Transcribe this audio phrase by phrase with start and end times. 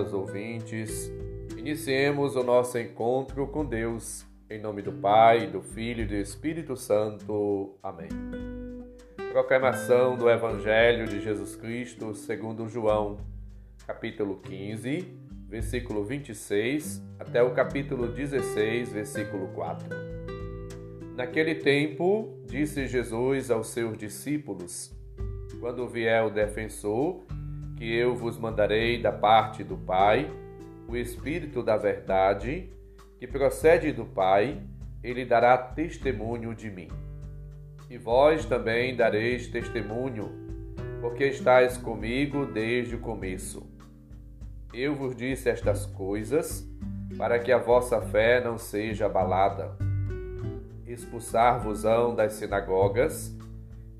[0.00, 1.12] caros ouvintes,
[1.58, 6.74] iniciemos o nosso encontro com Deus, em nome do Pai, do Filho e do Espírito
[6.74, 7.74] Santo.
[7.82, 8.08] Amém.
[9.30, 13.18] Proclamação do Evangelho de Jesus Cristo segundo João,
[13.86, 15.06] capítulo 15,
[15.46, 19.86] versículo 26, até o capítulo 16, versículo 4.
[21.14, 24.96] Naquele tempo, disse Jesus aos seus discípulos:
[25.60, 27.22] Quando vier o defensor,
[27.80, 30.30] que eu vos mandarei da parte do Pai,
[30.86, 32.70] o Espírito da Verdade,
[33.18, 34.60] que procede do Pai,
[35.02, 36.88] ele dará testemunho de mim.
[37.88, 40.30] E vós também dareis testemunho,
[41.00, 43.66] porque estáis comigo desde o começo.
[44.74, 46.68] Eu vos disse estas coisas,
[47.16, 49.74] para que a vossa fé não seja abalada.
[50.86, 53.34] Expulsar-vos-ão das sinagogas,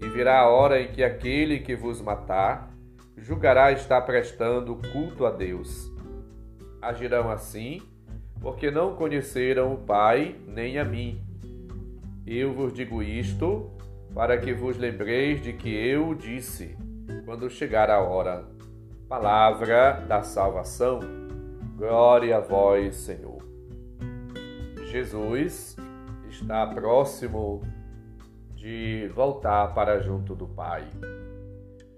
[0.03, 2.70] e virá a hora em que aquele que vos matar
[3.23, 5.91] julgará estar prestando culto a Deus.
[6.81, 7.83] Agirão assim,
[8.41, 11.23] porque não conheceram o Pai nem a mim.
[12.27, 13.71] Eu vos digo isto
[14.15, 16.77] para que vos lembreis de que eu disse,
[17.25, 18.45] quando chegar a hora.
[19.09, 21.01] Palavra da salvação.
[21.77, 23.39] Glória a vós, Senhor.
[24.91, 25.77] Jesus
[26.29, 27.63] está próximo
[28.55, 30.89] de voltar para junto do Pai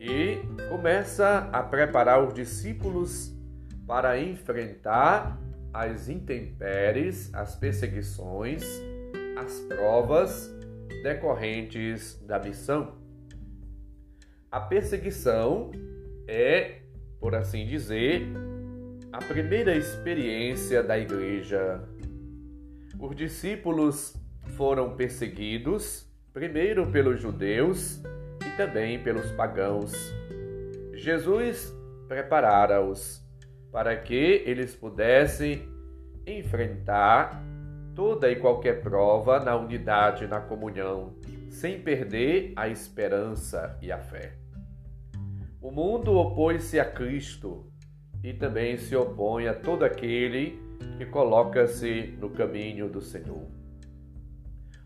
[0.03, 3.33] e começa a preparar os discípulos
[3.87, 5.41] para enfrentar
[5.73, 8.65] as intempéries, as perseguições,
[9.37, 10.53] as provas
[11.05, 12.97] decorrentes da missão.
[14.51, 15.71] A perseguição
[16.27, 16.81] é,
[17.21, 18.27] por assim dizer,
[19.13, 21.81] a primeira experiência da igreja.
[22.99, 24.17] Os discípulos
[24.57, 28.03] foram perseguidos, primeiro pelos judeus
[28.57, 29.93] também pelos pagãos.
[30.95, 31.75] Jesus
[32.07, 33.23] preparara-os
[33.71, 35.69] para que eles pudessem
[36.27, 37.43] enfrentar
[37.95, 41.15] toda e qualquer prova na unidade, na comunhão,
[41.51, 44.35] sem perder a esperança e a fé.
[45.61, 47.67] O mundo opôs-se a Cristo
[48.23, 50.61] e também se opõe a todo aquele
[50.99, 53.62] que coloca-se no caminho do Senhor.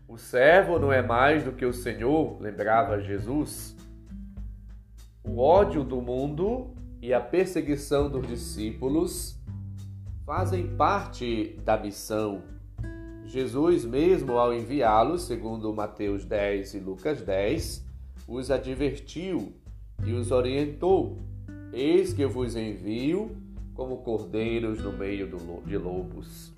[0.07, 3.75] O servo não é mais do que o Senhor, lembrava Jesus.
[5.21, 9.37] O ódio do mundo e a perseguição dos discípulos
[10.25, 12.41] fazem parte da missão.
[13.25, 17.85] Jesus, mesmo ao enviá-los, segundo Mateus 10 e Lucas 10,
[18.25, 19.51] os advertiu
[20.05, 21.17] e os orientou:
[21.73, 23.35] Eis que eu vos envio
[23.73, 25.29] como cordeiros no meio
[25.65, 26.53] de lobos.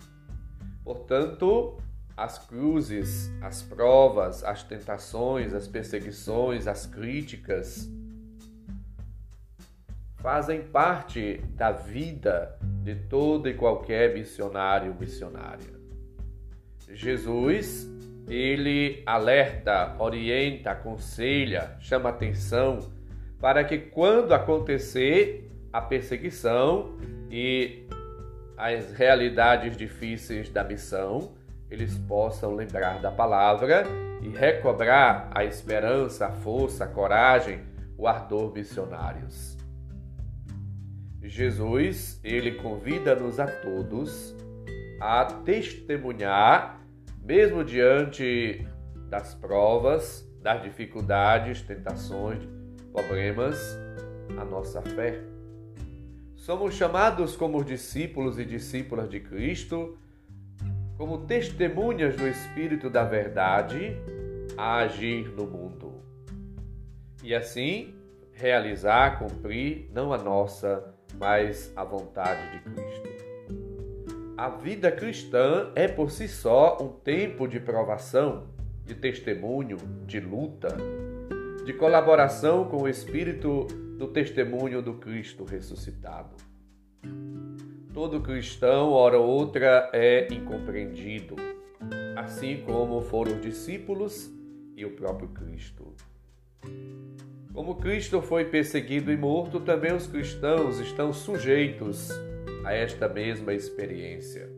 [0.83, 1.77] Portanto,
[2.19, 7.89] as cruzes, as provas, as tentações, as perseguições, as críticas
[10.17, 15.79] fazem parte da vida de todo e qualquer missionário missionária.
[16.91, 17.89] Jesus,
[18.27, 22.91] ele alerta, orienta, aconselha, chama atenção
[23.39, 26.97] para que quando acontecer a perseguição
[27.31, 27.87] e
[28.57, 31.38] as realidades difíceis da missão,
[31.69, 33.83] eles possam lembrar da palavra
[34.21, 37.61] e recobrar a esperança, a força, a coragem,
[37.97, 39.57] o ardor missionários.
[41.21, 44.35] Jesus, ele convida-nos a todos
[44.99, 46.81] a testemunhar,
[47.23, 48.67] mesmo diante
[49.09, 52.43] das provas, das dificuldades, tentações,
[52.91, 53.57] problemas,
[54.37, 55.21] a nossa fé.
[56.35, 59.97] Somos chamados como discípulos e discípulas de Cristo
[60.99, 63.95] como testemunhas do Espírito da Verdade
[64.57, 66.03] a agir no mundo.
[67.23, 67.95] E assim
[68.33, 73.09] realizar, cumprir não a nossa, mas a vontade de Cristo.
[74.35, 78.47] A vida cristã é por si só um tempo de provação,
[78.83, 80.75] de testemunho, de luta,
[81.63, 86.35] de colaboração com o Espírito do testemunho do Cristo ressuscitado.
[87.99, 91.35] Todo cristão, hora ou outra, é incompreendido,
[92.15, 94.31] assim como foram os discípulos
[94.73, 95.93] e o próprio Cristo.
[97.53, 102.09] Como Cristo foi perseguido e morto, também os cristãos estão sujeitos
[102.63, 104.49] a esta mesma experiência.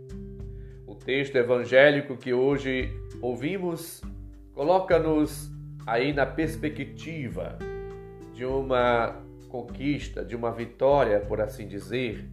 [0.86, 2.92] O texto evangélico que hoje
[3.24, 4.04] ouvimos
[4.54, 5.50] coloca-nos
[5.88, 7.58] aí na perspectiva
[8.36, 9.16] de uma
[9.50, 12.30] conquista, de uma vitória, por assim dizer,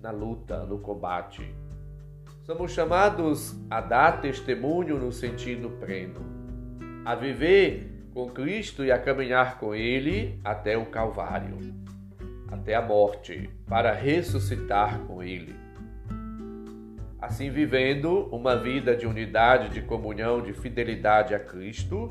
[0.00, 1.54] na luta, no combate.
[2.42, 6.20] Somos chamados a dar testemunho no sentido pleno,
[7.04, 11.58] a viver com Cristo e a caminhar com Ele até o Calvário.
[12.50, 15.54] até a morte, para ressuscitar com Ele.
[17.20, 22.10] Assim, vivendo uma vida de unidade, de comunhão, de fidelidade a Cristo,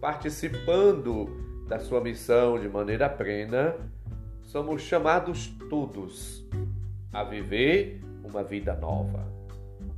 [0.00, 3.76] participando da sua missão de maneira plena,
[4.42, 6.44] somos chamados todos
[7.12, 9.26] a viver uma vida nova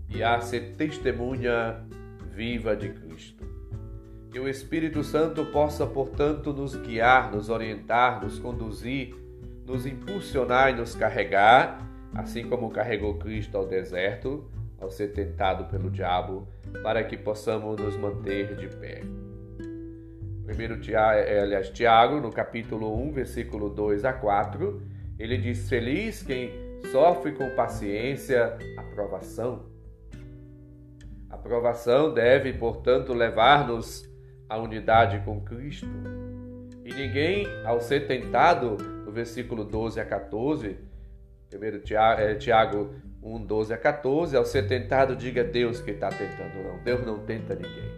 [0.08, 1.84] e a ser testemunha
[2.34, 3.44] viva de Cristo.
[4.30, 9.14] Que o Espírito Santo possa, portanto, nos guiar, nos orientar, nos conduzir,
[9.66, 11.78] nos impulsionar e nos carregar,
[12.14, 14.50] assim como carregou Cristo ao deserto,
[14.80, 16.48] ao ser tentado pelo diabo,
[16.82, 19.02] para que possamos nos manter de pé.
[20.44, 24.82] Primeiro é, Tiago, no capítulo 1, versículo 2 a 4,
[25.18, 29.66] ele diz: Feliz quem sofre com paciência a provação.
[31.30, 34.08] A provação deve, portanto, levar-nos
[34.48, 35.86] à unidade com Cristo.
[36.84, 40.76] E ninguém, ao ser tentado, no versículo 12 a 14,
[41.52, 46.82] 1 Tiago 1, 12 a 14, ao ser tentado, diga Deus que está tentando, não.
[46.82, 47.92] Deus não tenta ninguém.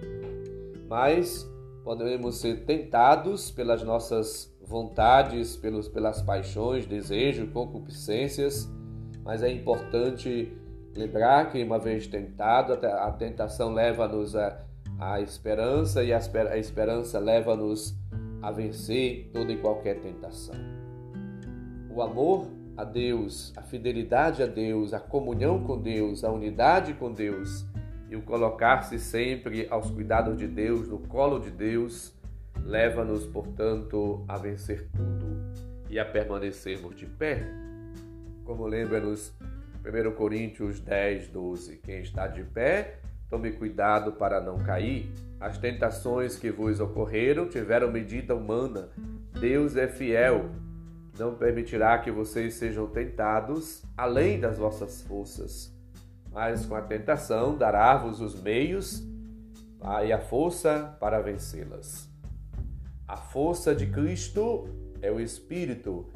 [0.88, 1.48] Mas
[1.82, 8.70] podemos ser tentados pelas nossas vontades, pelos, pelas paixões, desejos, concupiscências,
[9.24, 10.52] mas é importante
[10.96, 14.60] lembrar que, uma vez tentado, a tentação leva-nos à,
[14.98, 16.18] à esperança e a,
[16.50, 17.94] a esperança leva-nos
[18.42, 20.54] a vencer toda e qualquer tentação.
[21.90, 22.46] O amor
[22.76, 27.64] a Deus, a fidelidade a Deus, a comunhão com Deus, a unidade com Deus
[28.10, 32.13] e o colocar-se sempre aos cuidados de Deus, no colo de Deus,
[32.64, 35.38] leva-nos, portanto, a vencer tudo
[35.88, 37.46] e a permanecermos de pé.
[38.44, 39.32] Como lembra-nos
[39.84, 42.98] 1 Coríntios 10, 12: Quem está de pé,
[43.30, 45.08] tome cuidado para não cair.
[45.38, 48.88] As tentações que vos ocorreram tiveram medida humana.
[49.38, 50.50] Deus é fiel.
[51.18, 55.74] Não permitirá que vocês sejam tentados além das vossas forças
[56.34, 59.00] mas com a tentação dará-vos os meios
[60.04, 62.12] e a força para vencê-las.
[63.06, 64.68] A força de Cristo
[65.02, 66.06] é o Espírito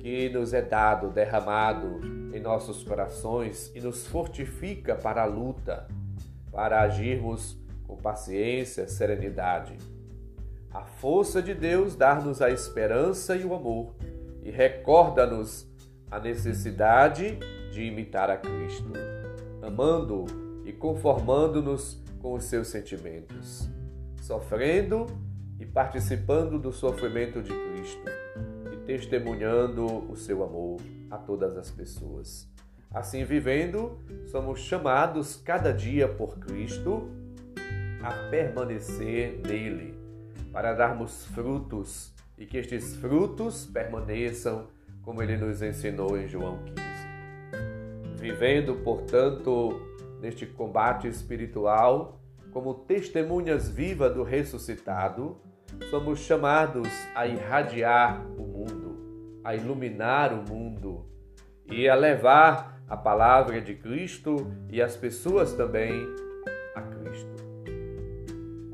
[0.00, 2.00] que nos é dado, derramado
[2.32, 5.86] em nossos corações e nos fortifica para a luta,
[6.50, 9.76] para agirmos com paciência, serenidade.
[10.70, 13.94] A força de Deus dá-nos a esperança e o amor
[14.42, 15.66] e recorda-nos
[16.10, 17.38] a necessidade
[17.70, 18.92] de imitar a Cristo
[19.62, 20.24] amando
[20.64, 23.68] e conformando-nos com os seus sentimentos,
[24.22, 25.06] sofrendo
[25.58, 28.04] e participando do sofrimento de Cristo
[28.72, 32.48] e testemunhando o seu amor a todas as pessoas.
[32.90, 37.10] Assim vivendo, somos chamados cada dia por Cristo
[38.02, 39.94] a permanecer nele,
[40.52, 44.68] para darmos frutos e que estes frutos permaneçam
[45.02, 46.78] como ele nos ensinou em João 15.
[48.16, 49.80] Vivendo, portanto,
[50.20, 52.20] neste combate espiritual,
[52.52, 55.36] como testemunhas vivas do ressuscitado,
[55.90, 61.06] somos chamados a irradiar o mundo, a iluminar o mundo
[61.66, 65.92] e a levar a palavra de Cristo e as pessoas também
[66.74, 67.36] a Cristo.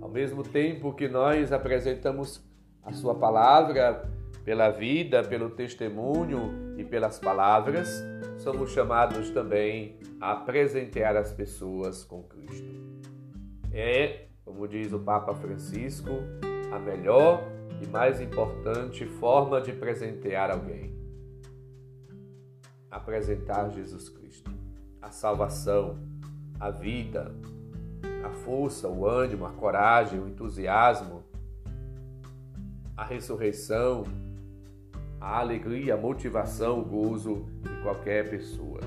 [0.01, 2.45] Ao mesmo tempo que nós apresentamos
[2.83, 4.09] a Sua palavra
[4.45, 8.05] pela vida, pelo testemunho e pelas palavras,
[8.39, 12.69] somos chamados também a presentear as pessoas com Cristo.
[13.73, 16.11] É, como diz o Papa Francisco,
[16.75, 17.49] a melhor
[17.81, 20.93] e mais importante forma de presentear alguém.
[22.91, 24.51] Apresentar Jesus Cristo,
[25.01, 25.99] a salvação,
[26.59, 27.33] a vida,
[28.25, 31.23] a força, o ânimo, a coragem, o entusiasmo,
[32.97, 34.05] a ressurreição,
[35.21, 38.81] a alegria, a motivação, o gozo de qualquer pessoa.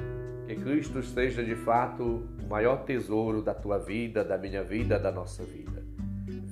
[0.45, 5.11] Que Cristo seja de fato o maior tesouro da tua vida, da minha vida, da
[5.11, 5.76] nossa vida.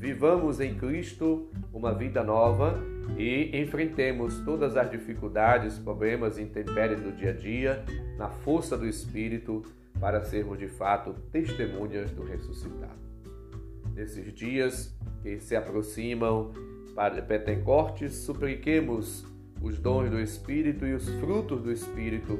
[0.06, 2.80] Vivamos em Cristo uma vida nova
[3.18, 7.84] e enfrentemos todas as dificuldades, problemas e intempéries do dia a dia
[8.16, 9.64] na força do Espírito
[10.00, 13.00] para sermos de fato testemunhas do ressuscitado.
[13.96, 16.52] Nesses dias que se aproximam
[16.94, 19.26] para Pentecostes, supliquemos
[19.60, 22.38] os dons do Espírito e os frutos do Espírito,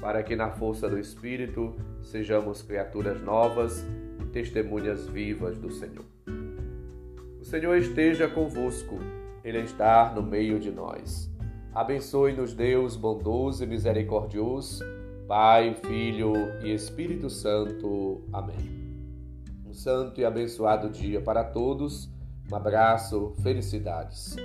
[0.00, 3.84] para que na força do Espírito sejamos criaturas novas
[4.22, 6.17] e testemunhas vivas do Senhor.
[7.48, 8.98] Senhor esteja convosco,
[9.42, 11.32] Ele está no meio de nós.
[11.74, 14.84] Abençoe-nos, Deus bondoso e misericordioso,
[15.26, 18.22] Pai, Filho e Espírito Santo.
[18.30, 18.92] Amém.
[19.64, 22.10] Um santo e abençoado dia para todos.
[22.52, 24.36] Um abraço, felicidades.